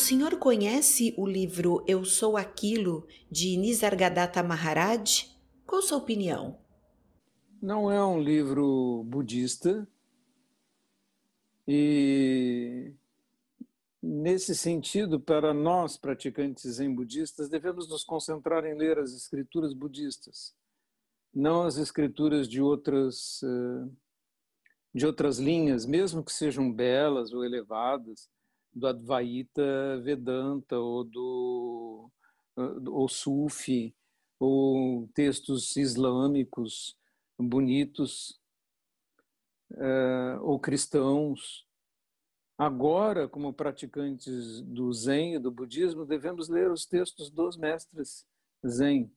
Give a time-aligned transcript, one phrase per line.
[0.00, 5.30] senhor conhece o livro Eu Sou Aquilo, de Nisargadatta Maharaj?
[5.66, 6.58] Qual sua opinião?
[7.60, 9.86] Não é um livro budista
[11.68, 12.94] e,
[14.02, 20.54] nesse sentido, para nós praticantes zen budistas, devemos nos concentrar em ler as escrituras budistas,
[21.32, 23.90] não as escrituras de outras, eh,
[24.94, 28.30] de outras linhas, mesmo que sejam belas ou elevadas,
[28.72, 32.10] do Advaita Vedanta ou do
[32.56, 33.94] ou Sufi,
[34.38, 36.96] ou textos islâmicos
[37.38, 38.38] bonitos,
[40.42, 41.66] ou cristãos.
[42.58, 48.26] Agora, como praticantes do Zen e do budismo, devemos ler os textos dos mestres
[48.66, 49.10] Zen.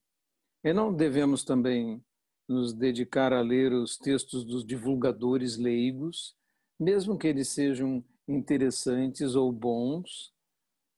[0.63, 2.01] E não devemos também
[2.47, 6.33] nos dedicar a ler os textos dos divulgadores leigos,
[6.79, 10.33] mesmo que eles sejam interessantes ou bons,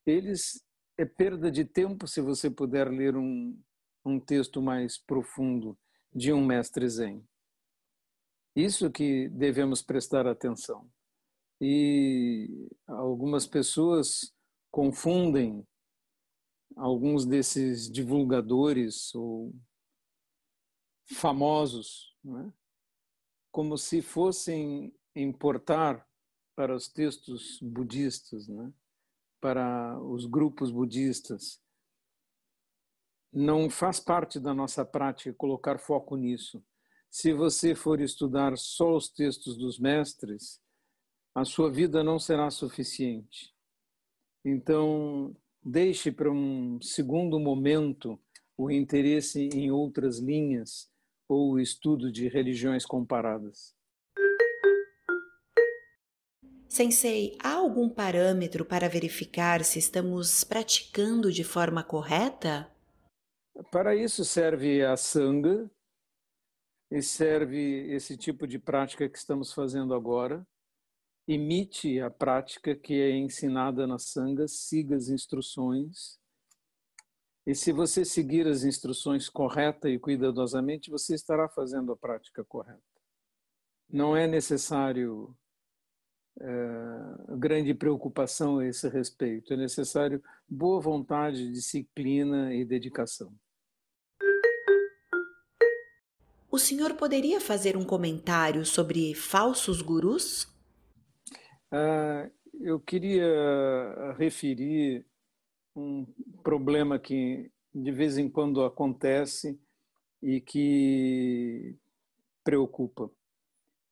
[0.06, 0.64] eles
[0.98, 3.60] é perda de tempo se você puder ler um,
[4.06, 5.78] um texto mais profundo
[6.14, 7.28] de um mestre zen.
[8.56, 10.90] Isso que devemos prestar atenção.
[11.60, 14.34] E algumas pessoas
[14.72, 15.66] confundem
[16.76, 19.54] alguns desses divulgadores ou
[21.14, 22.52] famosos, é?
[23.52, 26.06] como se fossem importar
[26.56, 28.72] para os textos budistas, né?
[29.42, 31.62] para os grupos budistas.
[33.32, 36.64] Não faz parte da nossa prática colocar foco nisso.
[37.12, 40.60] Se você for estudar só os textos dos mestres,
[41.36, 43.54] a sua vida não será suficiente.
[44.44, 48.20] Então, deixe para um segundo momento
[48.58, 50.90] o interesse em outras linhas
[51.28, 53.75] ou o estudo de religiões comparadas.
[56.76, 62.70] Sensei, há algum parâmetro para verificar se estamos praticando de forma correta?
[63.72, 65.72] Para isso serve a Sangha
[66.92, 70.46] e serve esse tipo de prática que estamos fazendo agora.
[71.26, 76.20] Imite a prática que é ensinada na Sangha, siga as instruções.
[77.48, 82.84] E se você seguir as instruções correta e cuidadosamente, você estará fazendo a prática correta.
[83.90, 85.34] Não é necessário
[86.40, 89.54] é, grande preocupação a esse respeito.
[89.54, 93.34] É necessário boa vontade, disciplina e dedicação.
[96.52, 100.44] O senhor poderia fazer um comentário sobre falsos gurus?
[101.72, 102.32] Uh,
[102.62, 105.06] eu queria referir
[105.76, 106.06] um
[106.42, 109.60] problema que de vez em quando acontece
[110.24, 111.76] e que
[112.42, 113.12] preocupa.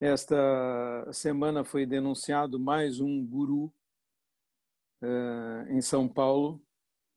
[0.06, 3.74] Esta semana foi denunciado mais um guru
[5.02, 6.62] eh, em São Paulo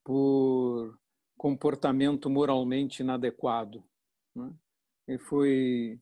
[0.04, 0.96] por
[1.36, 3.82] comportamento moralmente inadequado.
[4.36, 4.54] Né?
[5.08, 6.00] Ele foi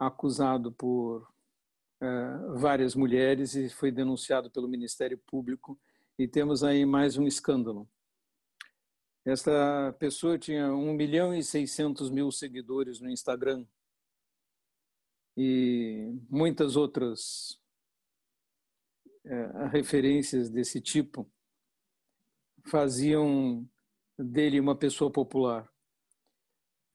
[0.00, 1.32] acusado por
[2.00, 5.78] eh, várias mulheres e foi denunciado pelo Ministério Público
[6.18, 7.88] e temos aí mais um escândalo.
[9.24, 13.64] Esta pessoa tinha 1 milhão e 600 mil seguidores no Instagram
[15.36, 17.60] e muitas outras
[19.24, 21.30] é, referências desse tipo
[22.64, 23.68] faziam
[24.18, 25.70] dele uma pessoa popular.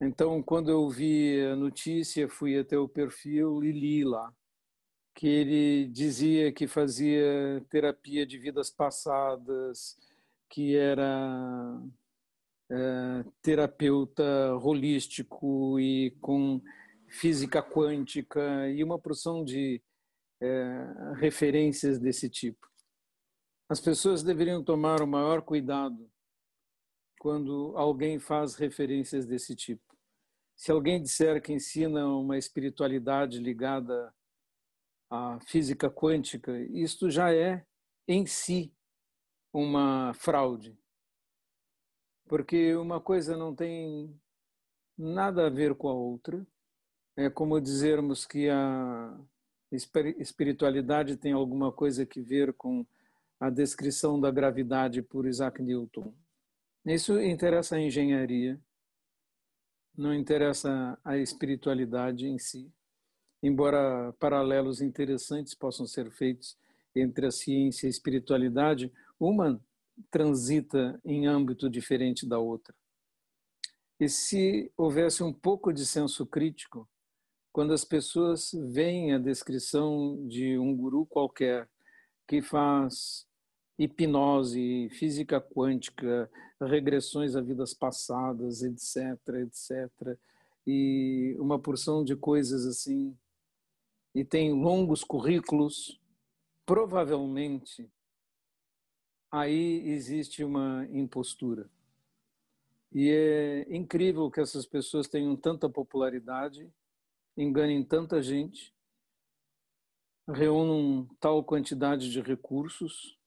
[0.01, 4.33] Então, quando eu vi a notícia, fui até o perfil e li lá
[5.13, 9.97] que ele dizia que fazia terapia de vidas passadas,
[10.49, 11.81] que era
[12.69, 16.61] é, terapeuta holístico e com
[17.11, 19.83] física quântica e uma porção de
[20.41, 22.65] é, referências desse tipo.
[23.69, 26.09] As pessoas deveriam tomar o maior cuidado
[27.19, 29.83] quando alguém faz referências desse tipo.
[30.55, 34.13] Se alguém disser que ensina uma espiritualidade ligada
[35.09, 37.65] à física quântica, isto já é
[38.07, 38.73] em si
[39.53, 40.77] uma fraude.
[42.27, 44.17] Porque uma coisa não tem
[44.97, 46.45] nada a ver com a outra
[47.15, 49.17] é como dizermos que a
[49.71, 52.85] espiritualidade tem alguma coisa que ver com
[53.39, 56.13] a descrição da gravidade por Isaac Newton.
[56.85, 58.59] Isso interessa a engenharia,
[59.95, 62.71] não interessa a espiritualidade em si,
[63.41, 66.57] embora paralelos interessantes possam ser feitos
[66.95, 69.61] entre a ciência e a espiritualidade, uma
[70.09, 72.73] transita em âmbito diferente da outra.
[73.99, 76.89] E se houvesse um pouco de senso crítico,
[77.51, 81.69] quando as pessoas veem a descrição de um guru qualquer
[82.27, 83.27] que faz
[83.77, 86.29] hipnose, física quântica,
[86.61, 90.17] regressões a vidas passadas, etc, etc,
[90.65, 93.17] e uma porção de coisas assim.
[94.13, 95.99] E tem longos currículos,
[96.65, 97.89] provavelmente
[99.31, 101.69] aí existe uma impostura.
[102.93, 106.69] E é incrível que essas pessoas tenham tanta popularidade,
[107.37, 108.73] enganem tanta gente,
[110.27, 113.17] reúnam tal quantidade de recursos,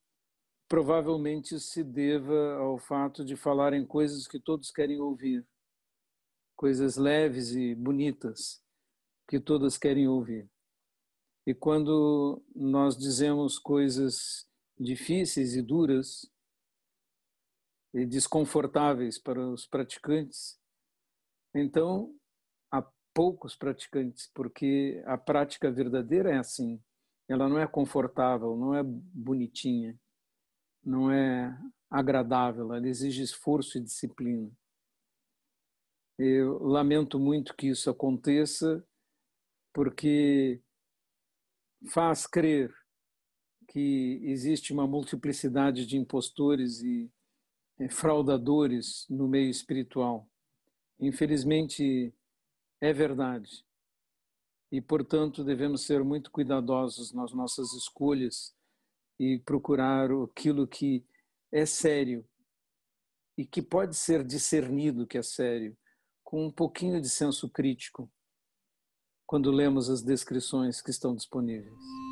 [0.67, 5.45] provavelmente se deva ao fato de falarem coisas que todos querem ouvir,
[6.55, 8.63] coisas leves e bonitas
[9.27, 10.49] que todas querem ouvir.
[11.45, 14.47] E quando nós dizemos coisas
[14.79, 16.29] difíceis e duras,
[17.93, 20.59] e desconfortáveis para os praticantes,
[21.53, 22.13] então
[23.15, 26.79] poucos praticantes, porque a prática verdadeira é assim.
[27.29, 29.97] Ela não é confortável, não é bonitinha,
[30.83, 31.57] não é
[31.89, 34.51] agradável, ela exige esforço e disciplina.
[36.17, 38.85] Eu lamento muito que isso aconteça,
[39.73, 40.61] porque
[41.89, 42.73] faz crer
[43.67, 47.09] que existe uma multiplicidade de impostores e
[47.79, 50.29] é, fraudadores no meio espiritual.
[50.99, 52.13] Infelizmente,
[52.81, 53.65] é verdade.
[54.71, 58.53] E, portanto, devemos ser muito cuidadosos nas nossas escolhas
[59.19, 61.05] e procurar aquilo que
[61.51, 62.27] é sério
[63.37, 65.77] e que pode ser discernido que é sério,
[66.23, 68.11] com um pouquinho de senso crítico,
[69.25, 72.04] quando lemos as descrições que estão disponíveis.